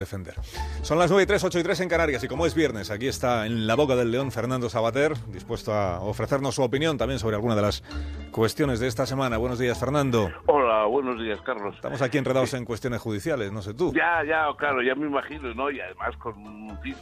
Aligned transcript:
defender. 0.00 0.34
Son 0.80 0.98
las 0.98 1.10
9 1.10 1.24
y 1.24 1.26
3, 1.26 1.44
8 1.44 1.58
y 1.58 1.62
3 1.62 1.80
en 1.80 1.88
Canarias 1.90 2.24
y 2.24 2.26
como 2.26 2.46
es 2.46 2.54
viernes, 2.54 2.90
aquí 2.90 3.06
está 3.06 3.44
en 3.44 3.66
la 3.66 3.74
boca 3.74 3.96
del 3.96 4.10
león 4.10 4.32
Fernando 4.32 4.70
Sabater, 4.70 5.14
dispuesto 5.30 5.74
a 5.74 6.00
ofrecernos 6.00 6.54
su 6.54 6.62
opinión 6.62 6.96
también 6.96 7.18
sobre 7.18 7.36
alguna 7.36 7.54
de 7.54 7.60
las 7.60 7.82
cuestiones 8.30 8.80
de 8.80 8.86
esta 8.86 9.06
semana. 9.06 9.36
Buenos 9.38 9.58
días, 9.58 9.78
Fernando. 9.78 10.30
Hola, 10.46 10.84
buenos 10.84 11.20
días, 11.20 11.40
Carlos. 11.42 11.74
Estamos 11.74 12.00
aquí 12.00 12.18
enredados 12.18 12.54
en 12.54 12.64
cuestiones 12.64 13.00
judiciales, 13.00 13.52
no 13.52 13.62
sé 13.62 13.74
tú. 13.74 13.92
Ya, 13.92 14.24
ya, 14.24 14.46
claro, 14.56 14.82
ya 14.82 14.94
me 14.94 15.06
imagino, 15.06 15.52
¿no? 15.54 15.70
Y 15.70 15.80
además 15.80 16.16
con, 16.16 16.34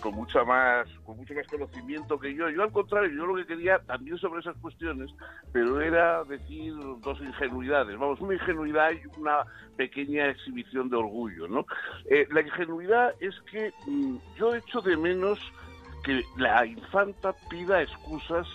con, 0.00 0.14
mucha 0.14 0.42
más, 0.44 0.88
con 1.04 1.16
mucho 1.16 1.34
más 1.34 1.46
conocimiento 1.46 2.18
que 2.18 2.34
yo. 2.34 2.48
Yo 2.48 2.62
al 2.62 2.72
contrario, 2.72 3.10
yo 3.14 3.26
lo 3.26 3.36
que 3.36 3.46
quería 3.46 3.78
también 3.80 4.18
sobre 4.18 4.40
esas 4.40 4.56
cuestiones, 4.56 5.10
pero 5.52 5.80
era 5.80 6.24
decir 6.24 6.74
dos 7.02 7.20
ingenuidades. 7.20 7.98
Vamos, 7.98 8.20
una 8.20 8.34
ingenuidad 8.34 8.90
y 8.92 9.20
una 9.20 9.44
pequeña 9.76 10.28
exhibición 10.28 10.88
de 10.88 10.96
orgullo, 10.96 11.46
¿no? 11.48 11.66
Eh, 12.10 12.26
la 12.30 12.40
ingenuidad 12.40 13.14
es 13.20 13.34
que 13.50 13.72
mm, 13.86 14.16
yo 14.38 14.54
echo 14.54 14.80
de 14.80 14.96
menos 14.96 15.38
que 16.04 16.22
la 16.36 16.64
infanta 16.64 17.34
pida 17.50 17.82
excusas 17.82 18.46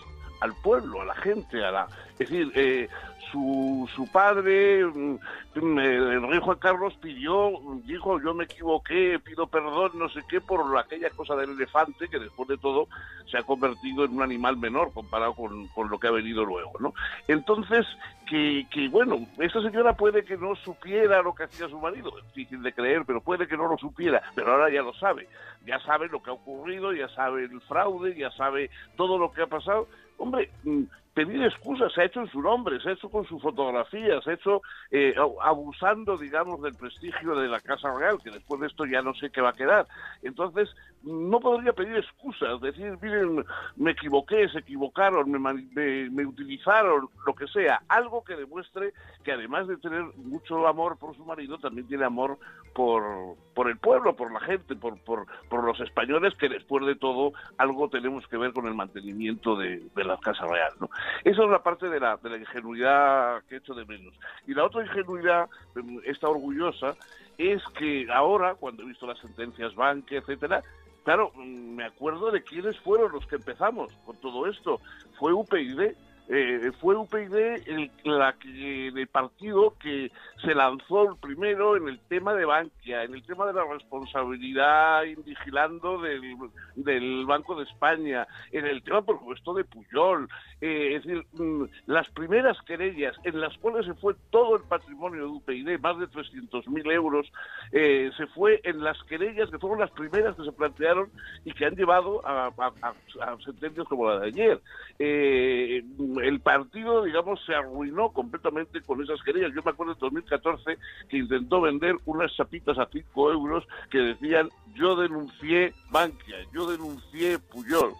al 0.43 0.53
pueblo, 0.55 1.01
a 1.01 1.05
la 1.05 1.15
gente, 1.15 1.63
a 1.63 1.71
la... 1.71 1.87
Es 2.19 2.29
decir, 2.29 2.51
eh, 2.55 2.89
su, 3.31 3.89
su 3.95 4.11
padre, 4.11 4.85
mm, 4.85 5.17
el 5.55 6.27
rey 6.27 6.39
Juan 6.41 6.57
Carlos 6.59 6.93
pidió, 7.01 7.53
dijo, 7.85 8.21
yo 8.21 8.33
me 8.33 8.43
equivoqué, 8.43 9.19
pido 9.19 9.47
perdón, 9.47 9.91
no 9.95 10.09
sé 10.09 10.19
qué, 10.27 10.41
por 10.41 10.77
aquella 10.77 11.09
cosa 11.11 11.35
del 11.35 11.51
elefante 11.51 12.09
que 12.09 12.19
después 12.19 12.49
de 12.49 12.57
todo 12.57 12.87
se 13.31 13.37
ha 13.37 13.43
convertido 13.43 14.03
en 14.03 14.11
un 14.11 14.21
animal 14.21 14.57
menor 14.57 14.91
comparado 14.93 15.33
con, 15.33 15.67
con 15.69 15.89
lo 15.89 15.97
que 15.97 16.07
ha 16.07 16.11
venido 16.11 16.43
luego, 16.43 16.73
¿no? 16.79 16.93
Entonces, 17.29 17.87
que, 18.33 18.65
que, 18.71 18.89
bueno, 18.89 19.27
esta 19.37 19.61
señora 19.61 19.93
puede 19.93 20.25
que 20.25 20.35
no 20.35 20.55
supiera 20.55 21.21
lo 21.21 21.35
que 21.35 21.43
hacía 21.43 21.69
su 21.69 21.77
marido, 21.77 22.11
difícil 22.33 22.63
de 22.63 22.73
creer, 22.73 23.03
pero 23.05 23.21
puede 23.21 23.47
que 23.47 23.55
no 23.55 23.67
lo 23.67 23.77
supiera, 23.77 24.23
pero 24.33 24.53
ahora 24.53 24.73
ya 24.73 24.81
lo 24.81 24.91
sabe, 24.95 25.27
ya 25.67 25.79
sabe 25.81 26.07
lo 26.07 26.23
que 26.23 26.31
ha 26.31 26.33
ocurrido, 26.33 26.93
ya 26.93 27.07
sabe 27.09 27.43
el 27.43 27.61
fraude, 27.61 28.15
ya 28.17 28.31
sabe 28.31 28.71
todo 28.97 29.19
lo 29.19 29.31
que 29.31 29.43
ha 29.43 29.45
pasado. 29.45 29.87
Hombre, 30.17 30.49
mm, 30.63 30.81
pedir 31.13 31.43
excusas, 31.43 31.93
se 31.93 32.01
ha 32.01 32.05
hecho 32.05 32.21
en 32.21 32.29
su 32.29 32.41
nombre, 32.41 32.79
se 32.81 32.89
ha 32.89 32.93
hecho 32.93 33.09
con 33.09 33.25
su 33.25 33.39
fotografía, 33.39 34.19
se 34.21 34.31
ha 34.31 34.33
hecho 34.33 34.61
eh, 34.91 35.13
abusando, 35.41 36.17
digamos, 36.17 36.61
del 36.61 36.73
prestigio 36.73 37.35
de 37.35 37.47
la 37.47 37.59
Casa 37.59 37.93
Real, 37.93 38.17
que 38.23 38.31
después 38.31 38.59
de 38.61 38.67
esto 38.67 38.85
ya 38.85 39.01
no 39.01 39.13
sé 39.13 39.29
qué 39.29 39.41
va 39.41 39.49
a 39.49 39.53
quedar. 39.53 39.87
Entonces, 40.23 40.69
no 41.03 41.39
podría 41.39 41.73
pedir 41.73 41.97
excusas, 41.97 42.59
decir, 42.61 42.97
miren, 43.01 43.45
me 43.75 43.91
equivoqué, 43.91 44.47
se 44.49 44.59
equivocaron, 44.59 45.29
me, 45.29 46.09
me, 46.09 46.25
utilizaron, 46.25 47.09
lo 47.25 47.35
que 47.35 47.47
sea, 47.47 47.81
algo 47.89 48.23
que 48.23 48.35
demuestre 48.35 48.93
que 49.23 49.33
además 49.33 49.67
de 49.67 49.77
tener 49.77 50.03
mucho 50.15 50.65
amor 50.67 50.97
por 50.97 51.15
su 51.15 51.25
marido, 51.25 51.57
también 51.57 51.87
tiene 51.87 52.05
amor 52.05 52.39
por, 52.73 53.35
por 53.53 53.69
el 53.69 53.77
pueblo, 53.77 54.15
por 54.15 54.31
la 54.31 54.39
gente, 54.39 54.75
por, 54.75 54.99
por, 55.01 55.25
por 55.49 55.63
los 55.63 55.79
españoles, 55.79 56.33
que 56.35 56.49
después 56.49 56.85
de 56.85 56.95
todo 56.95 57.33
algo 57.57 57.89
tenemos 57.89 58.27
que 58.27 58.37
ver 58.37 58.53
con 58.53 58.67
el 58.67 58.73
mantenimiento 58.73 59.55
de, 59.55 59.83
de 59.95 60.03
la 60.03 60.17
Casa 60.17 60.45
Real. 60.45 60.73
¿no? 60.79 60.89
Esa 61.23 61.43
es 61.43 61.49
la 61.49 61.63
parte 61.63 61.89
de 61.89 61.99
la, 61.99 62.17
de 62.17 62.29
la 62.29 62.37
ingenuidad 62.37 63.43
que 63.47 63.55
he 63.55 63.57
hecho 63.59 63.73
de 63.73 63.85
menos. 63.85 64.13
Y 64.47 64.53
la 64.53 64.65
otra 64.65 64.83
ingenuidad, 64.83 65.49
em, 65.75 65.99
esta 66.05 66.27
orgullosa, 66.27 66.95
es 67.37 67.63
que 67.77 68.07
ahora, 68.11 68.55
cuando 68.55 68.83
he 68.83 68.87
visto 68.87 69.07
las 69.07 69.19
sentencias 69.19 69.75
Banque, 69.75 70.17
etcétera, 70.17 70.63
claro, 71.03 71.31
mm, 71.35 71.75
me 71.75 71.85
acuerdo 71.85 72.31
de 72.31 72.43
quiénes 72.43 72.79
fueron 72.79 73.11
los 73.11 73.25
que 73.27 73.35
empezamos 73.35 73.91
con 74.05 74.15
todo 74.17 74.47
esto. 74.47 74.79
Fue 75.19 75.33
UPyD 75.33 75.93
eh, 76.29 76.71
fue 76.79 76.95
UPyD 76.95 77.35
el, 77.67 77.91
la, 78.05 78.35
el 78.43 79.07
partido 79.07 79.75
que 79.77 80.09
se 80.41 80.55
lanzó 80.55 81.17
primero 81.21 81.75
en 81.75 81.87
el 81.89 81.99
tema 81.99 82.33
de 82.33 82.45
Bankia, 82.45 83.03
en 83.03 83.13
el 83.13 83.23
tema 83.23 83.45
de 83.45 83.53
la 83.53 83.65
responsabilidad 83.65 85.03
vigilando 85.25 86.01
del, 86.01 86.37
del 86.75 87.25
Banco 87.25 87.55
de 87.55 87.63
España, 87.63 88.27
en 88.51 88.65
el 88.65 88.81
tema, 88.83 89.01
por 89.01 89.19
supuesto, 89.19 89.53
de 89.53 89.65
Puyol. 89.65 90.29
Eh, 90.61 90.95
es 90.95 91.03
decir, 91.03 91.25
mm, 91.33 91.63
las 91.87 92.09
primeras 92.11 92.57
querellas 92.61 93.15
en 93.25 93.41
las 93.41 93.57
cuales 93.57 93.85
se 93.85 93.93
fue 93.95 94.15
todo 94.29 94.55
el 94.55 94.63
patrimonio 94.63 95.23
de 95.23 95.27
UPyD, 95.27 95.79
más 95.79 95.99
de 95.99 96.07
300.000 96.07 96.91
euros, 96.91 97.31
eh, 97.73 98.11
se 98.15 98.27
fue 98.27 98.61
en 98.63 98.81
las 98.81 99.01
querellas 99.03 99.49
que 99.49 99.59
fueron 99.59 99.79
las 99.79 99.91
primeras 99.91 100.35
que 100.37 100.45
se 100.45 100.51
plantearon 100.53 101.09
y 101.43 101.51
que 101.51 101.65
han 101.65 101.75
llevado 101.75 102.25
a, 102.25 102.47
a 102.47 103.37
sentencias 103.43 103.87
como 103.87 104.09
la 104.09 104.19
de 104.19 104.27
ayer. 104.27 104.61
Eh, 104.99 105.83
el 106.21 106.39
partido, 106.39 107.03
digamos, 107.03 107.39
se 107.45 107.55
arruinó 107.55 108.09
completamente 108.09 108.81
con 108.81 109.01
esas 109.01 109.21
querellas. 109.23 109.53
Yo 109.53 109.61
me 109.63 109.71
acuerdo 109.71 109.93
en 109.93 109.99
2014 109.99 110.77
que 111.09 111.17
intentó 111.17 111.61
vender 111.61 111.95
unas 112.05 112.35
chapitas 112.35 112.77
a 112.77 112.87
5 112.91 113.31
euros 113.31 113.67
que 113.89 113.99
decían 113.99 114.49
yo 114.75 114.95
denuncié 114.95 115.73
Bankia, 115.91 116.37
yo 116.51 116.69
denuncié 116.69 117.39
Puyol. 117.39 117.93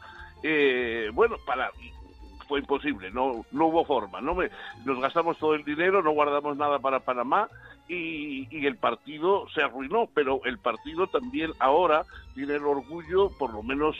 Eh, 0.44 1.10
bueno, 1.14 1.38
para 1.46 1.72
fue 2.48 2.60
imposible, 2.60 3.10
no, 3.12 3.46
no 3.52 3.68
hubo 3.68 3.86
forma. 3.86 4.22
No 4.22 4.36
me, 4.36 4.50
nos 4.86 5.00
gastamos 5.00 5.38
todo 5.38 5.56
el 5.56 5.64
dinero, 5.64 6.02
no 6.02 6.12
guardamos 6.12 6.58
nada 6.58 6.80
para 6.80 7.00
Panamá 7.00 7.48
y, 7.88 8.48
y, 8.50 8.66
el 8.66 8.78
partido 8.78 9.48
se 9.54 9.62
arruinó, 9.62 10.08
pero 10.14 10.42
el 10.46 10.58
partido 10.58 11.08
también 11.08 11.52
ahora 11.60 12.06
tiene 12.34 12.56
el 12.56 12.66
orgullo, 12.66 13.30
por 13.38 13.54
lo 13.54 13.62
menos 13.62 13.96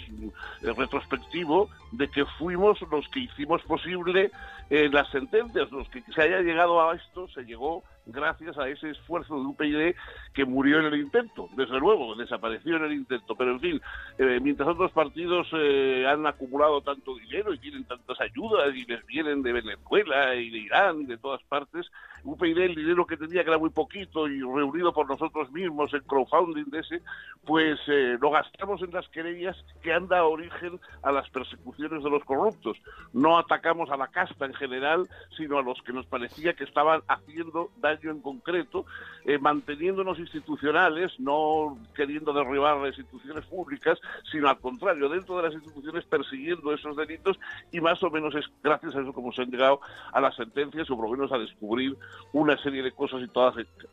eh, 0.62 0.74
retrospectivo, 0.76 1.70
de 1.92 2.08
que 2.10 2.26
fuimos 2.38 2.80
los 2.90 3.08
que 3.10 3.22
hicimos 3.22 3.62
posible 3.64 4.32
eh, 4.70 4.90
las 4.92 5.10
sentencias, 5.10 5.72
los 5.72 5.88
que 5.90 6.02
se 6.02 6.22
haya 6.22 6.40
llegado 6.40 6.82
a 6.82 6.96
esto, 6.96 7.28
se 7.28 7.44
llegó 7.44 7.84
gracias 8.06 8.58
a 8.58 8.68
ese 8.68 8.92
esfuerzo 8.92 9.36
de 9.36 9.46
UPyD 9.46 9.96
que 10.34 10.46
murió 10.46 10.80
en 10.80 10.86
el 10.86 11.00
intento, 11.00 11.48
desde 11.56 11.80
luego, 11.80 12.16
desapareció 12.16 12.76
en 12.76 12.84
el 12.84 12.94
intento, 12.94 13.36
pero 13.36 13.52
en 13.52 13.60
fin, 13.60 13.82
eh, 14.18 14.40
mientras 14.42 14.68
otros 14.70 14.92
partidos 14.92 15.48
eh, 15.54 16.06
han 16.08 16.26
acumulado 16.28 16.82
tanto 16.82 17.16
dinero 17.16 17.54
y 17.54 17.60
tienen 17.60 17.86
tantas 17.86 18.20
ayudas 18.20 18.76
y 18.76 18.86
les 18.86 19.06
vienen 19.06 19.42
de 19.42 19.54
Venezuela 19.54 20.36
y 20.36 20.50
de 20.50 20.58
Irán 20.58 21.02
y 21.02 21.06
de 21.06 21.18
todas 21.18 21.42
partes, 21.44 21.90
UPyD 22.24 22.58
el 22.58 22.76
dinero 22.76 23.06
que 23.06 23.18
tenía 23.18 23.44
que 23.44 23.50
era 23.50 23.58
muy 23.58 23.70
poquito 23.70 24.28
y 24.28 24.40
reunido 24.40 24.94
por 24.94 25.10
nosotros 25.10 25.52
mismos, 25.52 25.94
el 25.94 26.04
crowdfunding 26.04 26.70
de 26.72 26.80
ese, 26.80 27.02
pues 27.46 27.80
eh, 27.88 28.18
lo 28.20 28.32
gastamos 28.32 28.82
en 28.82 28.92
las 28.92 29.08
querellas 29.10 29.58
que 29.82 29.94
han 29.94 30.08
dado 30.08 30.30
origen 30.30 30.80
a 31.02 31.12
las 31.12 31.30
persecuciones 31.30 32.04
de 32.04 32.10
los 32.10 32.24
corruptos. 32.24 32.78
No 33.12 33.38
atacamos 33.38 33.90
a 33.90 33.98
la 33.98 34.08
casta 34.08 34.46
en 34.46 34.54
general, 34.54 35.08
sino 35.38 35.58
a 35.58 35.62
los 35.62 35.82
que 35.84 35.94
nos 35.94 36.06
parecía 36.06 36.54
que 36.54 36.64
estaban 36.64 37.02
haciendo 37.08 37.70
daño 37.78 37.93
en 38.02 38.22
concreto, 38.22 38.86
eh, 39.26 39.38
manteniéndonos 39.38 40.20
institucionales, 40.20 41.20
no 41.20 41.78
queriendo 41.96 42.34
derribar 42.34 42.78
las 42.78 42.98
instituciones 42.98 43.46
públicas, 43.46 44.00
sino 44.32 44.50
al 44.50 44.60
contrario, 44.60 45.10
dentro 45.10 45.38
de 45.38 45.44
las 45.44 45.54
instituciones 45.54 46.06
persiguiendo 46.06 46.74
esos 46.74 46.96
delitos 46.96 47.40
y 47.72 47.80
más 47.82 48.02
o 48.04 48.10
menos 48.10 48.36
es 48.36 48.46
gracias 48.64 48.96
a 48.96 49.02
eso 49.02 49.14
como 49.14 49.32
se 49.32 49.44
han 49.44 49.52
llegado 49.52 49.80
a 50.12 50.20
las 50.20 50.36
sentencias 50.36 50.90
o 50.90 50.96
por 50.96 51.06
lo 51.06 51.12
menos 51.12 51.32
a 51.32 51.38
descubrir 51.38 51.96
una 52.32 52.58
serie 52.58 52.84
de 52.84 52.92
cosas 52.92 53.22
y 53.22 53.28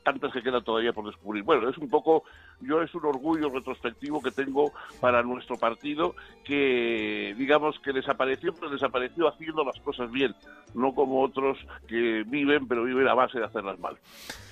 tantas 0.03 0.33
que 0.33 0.43
quedan 0.43 0.65
todavía 0.65 0.93
por 0.93 1.07
descubrir. 1.07 1.43
Bueno, 1.43 1.69
es 1.69 1.79
un 1.79 1.89
poco, 1.89 2.25
yo 2.61 2.83
es 2.83 2.95
un 2.95 3.05
orgullo 3.05 3.51
retrospectivo 3.51 4.23
que 4.23 4.31
tengo 4.31 4.73
para 5.01 5.23
nuestro 5.23 5.57
partido 5.57 6.15
que 6.45 7.35
digamos 7.37 7.79
que 7.81 7.93
desapareció, 7.93 8.55
pero 8.55 8.71
desapareció 8.71 9.29
haciendo 9.29 9.65
las 9.65 9.79
cosas 9.81 10.11
bien, 10.11 10.35
no 10.75 10.95
como 10.95 11.23
otros 11.23 11.59
que 11.87 12.25
viven, 12.27 12.67
pero 12.67 12.85
viven 12.85 13.09
a 13.09 13.15
base 13.15 13.39
de 13.39 13.45
hacerlas 13.45 13.79
mal. 13.79 13.90
global. 13.91 13.99